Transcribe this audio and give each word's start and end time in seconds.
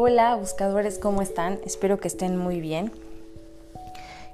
Hola 0.00 0.36
buscadores, 0.36 0.96
¿cómo 1.00 1.22
están? 1.22 1.58
Espero 1.64 1.98
que 1.98 2.06
estén 2.06 2.36
muy 2.36 2.60
bien. 2.60 2.92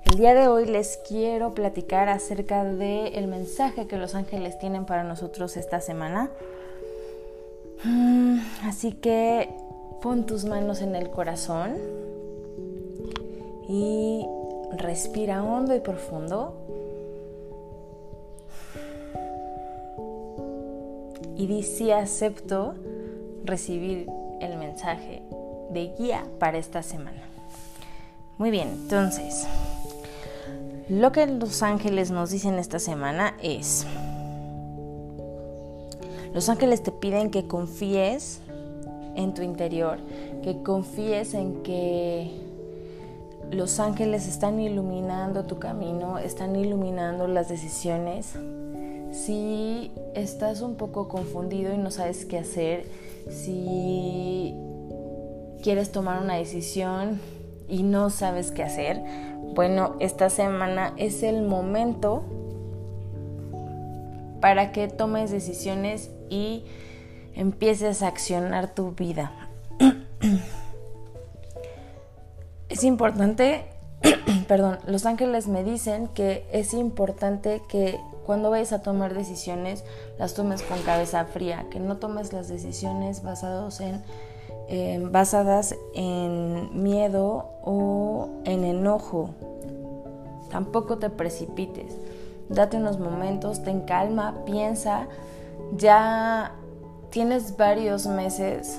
El 0.05 0.19
día 0.19 0.35
de 0.35 0.47
hoy 0.47 0.67
les 0.67 0.99
quiero 1.09 1.55
platicar 1.55 2.11
acerca 2.11 2.65
del 2.65 3.15
el 3.15 3.29
mensaje 3.29 3.87
que 3.87 3.97
los 3.97 4.15
ángeles 4.15 4.59
tienen 4.59 4.85
para 4.85 5.05
nosotros 5.05 5.57
esta 5.57 5.81
semana. 5.81 6.29
Mm, 7.83 8.41
así 8.65 8.93
que 8.93 9.49
pon 10.03 10.27
tus 10.27 10.45
manos 10.45 10.83
en 10.83 10.95
el 10.95 11.09
corazón 11.09 11.79
y 13.67 14.27
respira 14.77 15.43
hondo 15.43 15.75
y 15.75 15.81
profundo. 15.81 16.59
Y 21.39 21.47
di 21.47 21.63
si 21.63 21.91
acepto 21.91 22.75
recibir 23.47 24.11
el 24.43 24.59
mensaje 24.59 25.23
de 25.75 25.93
guía 25.99 26.25
para 26.39 26.57
esta 26.57 26.83
semana. 26.83 27.23
Muy 28.39 28.51
bien, 28.51 28.69
entonces, 28.69 29.47
lo 30.89 31.13
que 31.13 31.27
los 31.27 31.63
ángeles 31.63 32.11
nos 32.11 32.31
dicen 32.31 32.55
esta 32.55 32.79
semana 32.79 33.37
es, 33.43 33.87
los 36.33 36.49
ángeles 36.49 36.83
te 36.83 36.91
piden 36.91 37.31
que 37.31 37.47
confíes 37.47 38.41
en 39.15 39.35
tu 39.35 39.43
interior, 39.43 39.99
que 40.43 40.63
confíes 40.63 41.35
en 41.35 41.63
que 41.63 42.31
los 43.51 43.79
ángeles 43.79 44.27
están 44.27 44.59
iluminando 44.61 45.45
tu 45.45 45.59
camino, 45.59 46.19
están 46.19 46.57
iluminando 46.57 47.29
las 47.29 47.49
decisiones. 47.49 48.33
Si 49.13 49.93
estás 50.15 50.61
un 50.61 50.75
poco 50.75 51.09
confundido 51.09 51.73
y 51.73 51.79
no 51.79 51.93
sabes 51.93 52.25
qué 52.25 52.39
hacer, 52.39 52.87
si 53.31 54.24
quieres 55.65 55.93
tomar 55.93 56.21
una 56.21 56.35
decisión 56.35 57.23
y 57.69 57.85
no 57.85 58.11
sabes 58.11 58.53
qué 58.53 58.63
hacer, 58.63 59.03
bueno, 59.55 59.97
esta 59.99 60.29
semana 60.29 60.93
es 60.99 61.23
el 61.23 61.41
momento 61.41 62.23
para 64.43 64.73
que 64.73 64.89
tomes 64.89 65.31
decisiones 65.31 66.11
y 66.29 66.67
empieces 67.33 68.03
a 68.03 68.09
accionar 68.09 68.75
tu 68.75 68.91
vida. 68.91 69.33
es 72.69 72.85
importante, 72.85 73.65
perdón, 74.47 74.81
los 74.87 75.07
ángeles 75.07 75.49
me 75.49 75.65
dicen 75.65 76.09
que 76.09 76.47
es 76.53 76.75
importante 76.75 77.63
que 77.71 77.99
cuando 78.27 78.51
vayas 78.51 78.75
a 78.75 78.83
tomar 78.83 79.15
decisiones 79.15 79.83
las 80.19 80.35
tomes 80.35 80.61
con 80.61 80.83
cabeza 80.83 81.25
fría, 81.25 81.65
que 81.71 81.81
no 81.81 81.97
tomes 81.97 82.35
las 82.35 82.49
decisiones 82.49 83.23
basados 83.23 83.81
en, 83.81 84.03
basadas 85.11 85.75
en 85.95 86.83
miedo 86.83 87.47
o 87.63 88.29
en 88.45 88.65
enojo. 88.65 89.31
Tampoco 90.51 90.99
te 90.99 91.11
precipites. 91.11 91.97
Date 92.49 92.77
unos 92.77 92.99
momentos, 92.99 93.63
ten 93.63 93.81
calma, 93.81 94.35
piensa. 94.45 95.09
Ya 95.77 96.53
tienes 97.11 97.57
varios 97.57 98.07
meses 98.07 98.79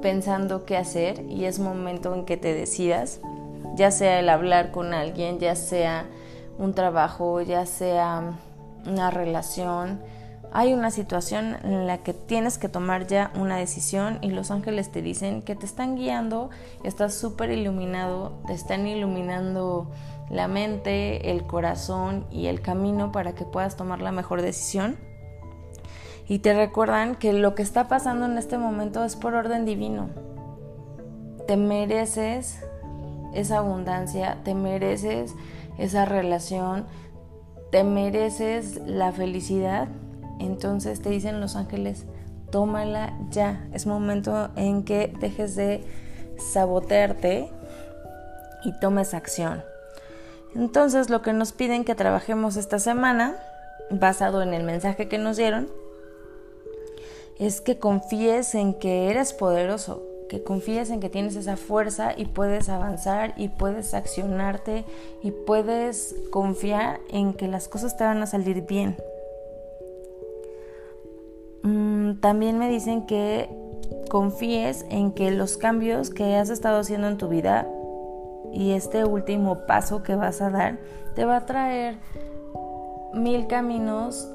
pensando 0.00 0.64
qué 0.64 0.76
hacer 0.76 1.22
y 1.28 1.44
es 1.44 1.58
momento 1.58 2.14
en 2.14 2.24
que 2.24 2.36
te 2.36 2.54
decidas, 2.54 3.20
ya 3.74 3.90
sea 3.90 4.20
el 4.20 4.28
hablar 4.28 4.70
con 4.70 4.94
alguien, 4.94 5.38
ya 5.38 5.54
sea 5.56 6.06
un 6.58 6.74
trabajo, 6.74 7.40
ya 7.40 7.66
sea 7.66 8.38
una 8.86 9.10
relación, 9.10 10.00
hay 10.52 10.72
una 10.72 10.90
situación 10.90 11.56
en 11.62 11.86
la 11.86 11.98
que 11.98 12.12
tienes 12.12 12.58
que 12.58 12.68
tomar 12.68 13.06
ya 13.06 13.32
una 13.36 13.56
decisión 13.56 14.18
y 14.20 14.30
los 14.30 14.50
ángeles 14.50 14.90
te 14.90 15.00
dicen 15.00 15.42
que 15.42 15.54
te 15.54 15.64
están 15.64 15.96
guiando, 15.96 16.50
estás 16.82 17.14
súper 17.14 17.50
iluminado, 17.50 18.40
te 18.46 18.54
están 18.54 18.86
iluminando 18.86 19.90
la 20.28 20.48
mente, 20.48 21.30
el 21.30 21.46
corazón 21.46 22.26
y 22.30 22.46
el 22.46 22.60
camino 22.60 23.12
para 23.12 23.34
que 23.34 23.44
puedas 23.44 23.76
tomar 23.76 24.00
la 24.00 24.12
mejor 24.12 24.42
decisión. 24.42 24.96
Y 26.28 26.40
te 26.40 26.54
recuerdan 26.54 27.16
que 27.16 27.32
lo 27.32 27.54
que 27.54 27.62
está 27.62 27.88
pasando 27.88 28.26
en 28.26 28.38
este 28.38 28.58
momento 28.58 29.04
es 29.04 29.16
por 29.16 29.34
orden 29.34 29.64
divino. 29.64 30.10
Te 31.46 31.56
mereces 31.56 32.64
esa 33.34 33.58
abundancia, 33.58 34.38
te 34.44 34.54
mereces 34.54 35.34
esa 35.78 36.04
relación, 36.04 36.86
te 37.70 37.82
mereces 37.84 38.80
la 38.86 39.12
felicidad, 39.12 39.88
entonces 40.40 41.00
te 41.00 41.10
dicen 41.10 41.40
los 41.40 41.56
ángeles, 41.56 42.04
tómala 42.50 43.16
ya. 43.30 43.66
Es 43.72 43.86
momento 43.86 44.50
en 44.56 44.84
que 44.84 45.12
dejes 45.20 45.56
de 45.56 45.84
sabotearte 46.38 47.50
y 48.64 48.72
tomes 48.80 49.14
acción. 49.14 49.62
Entonces 50.54 51.10
lo 51.10 51.22
que 51.22 51.32
nos 51.32 51.52
piden 51.52 51.84
que 51.84 51.94
trabajemos 51.94 52.56
esta 52.56 52.78
semana, 52.78 53.36
basado 53.90 54.42
en 54.42 54.52
el 54.54 54.64
mensaje 54.64 55.08
que 55.08 55.18
nos 55.18 55.36
dieron, 55.36 55.68
es 57.38 57.60
que 57.60 57.78
confíes 57.78 58.54
en 58.54 58.74
que 58.74 59.10
eres 59.10 59.32
poderoso, 59.32 60.02
que 60.28 60.42
confíes 60.42 60.90
en 60.90 61.00
que 61.00 61.08
tienes 61.08 61.36
esa 61.36 61.56
fuerza 61.56 62.12
y 62.16 62.26
puedes 62.26 62.68
avanzar 62.68 63.32
y 63.36 63.48
puedes 63.48 63.94
accionarte 63.94 64.84
y 65.22 65.30
puedes 65.30 66.14
confiar 66.30 67.00
en 67.10 67.32
que 67.32 67.48
las 67.48 67.68
cosas 67.68 67.96
te 67.96 68.04
van 68.04 68.22
a 68.22 68.26
salir 68.26 68.66
bien. 68.66 68.96
También 72.20 72.58
me 72.58 72.68
dicen 72.68 73.06
que 73.06 73.48
confíes 74.08 74.84
en 74.90 75.12
que 75.12 75.30
los 75.30 75.56
cambios 75.56 76.10
que 76.10 76.36
has 76.36 76.50
estado 76.50 76.80
haciendo 76.80 77.08
en 77.08 77.16
tu 77.16 77.28
vida 77.28 77.66
y 78.52 78.72
este 78.72 79.04
último 79.04 79.66
paso 79.66 80.02
que 80.02 80.14
vas 80.14 80.40
a 80.40 80.50
dar 80.50 80.78
te 81.14 81.24
va 81.24 81.36
a 81.36 81.46
traer 81.46 81.98
mil 83.14 83.46
caminos 83.46 84.28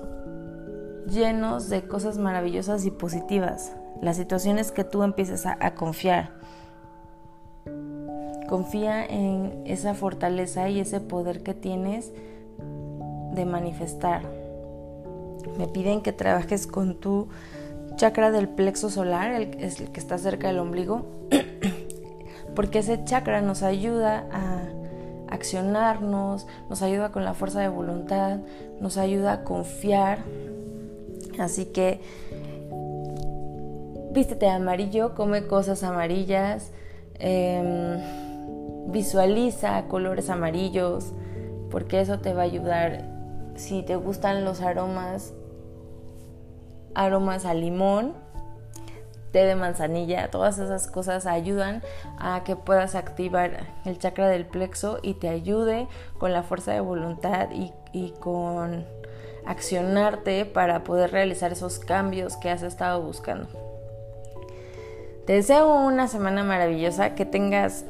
llenos 1.07 1.69
de 1.69 1.87
cosas 1.87 2.17
maravillosas 2.17 2.85
y 2.85 2.91
positivas. 2.91 3.73
Las 4.01 4.17
situaciones 4.17 4.71
que 4.71 4.83
tú 4.83 5.03
empieces 5.03 5.45
a, 5.45 5.75
confiar. 5.75 6.31
Confía 8.49 9.05
en 9.05 9.63
esa 9.65 9.93
fortaleza 9.93 10.69
y 10.69 10.79
ese 10.79 10.99
poder 10.99 11.43
que 11.43 11.53
tienes 11.53 12.11
de 13.33 13.45
manifestar. 13.45 14.23
Me 15.57 15.67
piden 15.67 16.01
que 16.01 16.11
trabajes 16.11 16.67
con 16.67 16.99
tu 16.99 17.27
chakra 17.95 18.31
del 18.31 18.49
plexo 18.49 18.89
solar, 18.89 19.31
el, 19.31 19.49
que 19.49 19.99
está 19.99 20.17
cerca 20.17 20.47
del 20.47 20.59
ombligo, 20.59 21.05
porque 22.55 22.79
ese 22.79 23.03
chakra 23.03 23.41
nos 23.41 23.63
ayuda 23.63 24.27
a 24.31 24.63
accionarnos, 25.27 26.47
nos 26.69 26.81
ayuda 26.81 27.11
con 27.11 27.25
la 27.25 27.33
fuerza 27.33 27.59
de 27.61 27.67
voluntad, 27.67 28.39
nos 28.79 28.97
ayuda 28.97 29.33
a 29.33 29.43
confiar. 29.43 30.19
Así 31.39 31.65
que 31.65 32.01
vístete 34.11 34.47
amarillo, 34.49 35.13
come 35.13 35.45
cosas 35.45 35.83
amarillas, 35.83 36.71
em, 37.19 37.99
visualiza 38.87 39.83
colores 39.87 40.29
amarillos, 40.29 41.11
porque 41.69 41.99
eso 41.99 42.19
te 42.19 42.33
va 42.33 42.43
a 42.43 42.45
ayudar. 42.45 43.03
Si 43.55 43.83
te 43.83 43.95
gustan 43.95 44.45
los 44.45 44.61
aromas, 44.61 45.33
aromas 46.95 47.45
a 47.45 47.53
limón, 47.53 48.13
té 49.31 49.45
de 49.45 49.55
manzanilla, 49.55 50.31
todas 50.31 50.57
esas 50.57 50.87
cosas 50.87 51.25
ayudan 51.25 51.83
a 52.17 52.43
que 52.43 52.55
puedas 52.55 52.95
activar 52.95 53.67
el 53.83 53.99
chakra 53.99 54.29
del 54.29 54.45
plexo 54.45 54.99
y 55.01 55.15
te 55.15 55.29
ayude 55.29 55.87
con 56.17 56.31
la 56.31 56.41
fuerza 56.41 56.71
de 56.71 56.79
voluntad 56.79 57.49
y, 57.51 57.73
y 57.91 58.11
con 58.11 58.85
accionarte 59.45 60.45
para 60.45 60.83
poder 60.83 61.11
realizar 61.11 61.51
esos 61.51 61.79
cambios 61.79 62.37
que 62.37 62.49
has 62.49 62.63
estado 62.63 63.01
buscando. 63.01 63.47
Te 65.25 65.33
deseo 65.33 65.73
una 65.73 66.07
semana 66.07 66.43
maravillosa, 66.43 67.15
que 67.15 67.25
tengas 67.25 67.83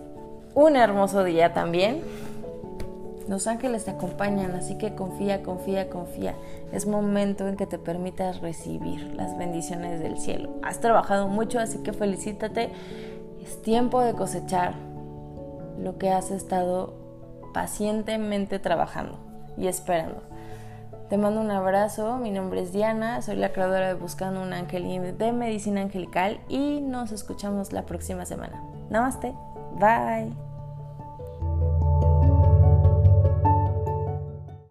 un 0.53 0.77
hermoso 0.77 1.23
día 1.23 1.53
también. 1.53 2.01
Los 3.27 3.47
ángeles 3.47 3.85
te 3.85 3.91
acompañan, 3.91 4.51
así 4.51 4.77
que 4.77 4.93
confía, 4.93 5.41
confía, 5.41 5.89
confía. 5.89 6.35
Es 6.71 6.85
momento 6.85 7.47
en 7.47 7.57
que 7.57 7.65
te 7.65 7.79
permitas 7.79 8.41
recibir 8.41 9.13
las 9.15 9.37
bendiciones 9.37 9.99
del 9.99 10.17
cielo. 10.17 10.51
Has 10.61 10.79
trabajado 10.79 11.27
mucho, 11.27 11.59
así 11.59 11.79
que 11.79 11.91
felicítate. 11.91 12.71
Es 13.43 13.61
tiempo 13.61 14.01
de 14.01 14.13
cosechar 14.13 14.75
lo 15.79 15.97
que 15.97 16.11
has 16.11 16.31
estado 16.31 16.93
pacientemente 17.53 18.59
trabajando 18.59 19.17
y 19.57 19.67
esperando. 19.67 20.21
Te 21.09 21.17
mando 21.17 21.39
un 21.39 21.51
abrazo, 21.51 22.17
mi 22.17 22.31
nombre 22.31 22.61
es 22.61 22.73
Diana, 22.73 23.21
soy 23.21 23.35
la 23.35 23.53
creadora 23.53 23.87
de 23.87 23.93
Buscando 23.93 24.41
un 24.41 24.53
Ángel 24.53 25.17
de 25.17 25.31
Medicina 25.31 25.81
Angelical 25.81 26.39
y 26.49 26.81
nos 26.81 27.11
escuchamos 27.11 27.71
la 27.73 27.85
próxima 27.85 28.25
semana. 28.25 28.63
Namaste, 28.89 29.33
bye. 29.79 30.44